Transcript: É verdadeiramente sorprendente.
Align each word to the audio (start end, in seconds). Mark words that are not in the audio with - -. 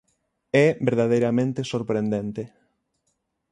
É 0.65 0.67
verdadeiramente 0.87 1.61
sorprendente. 1.71 2.43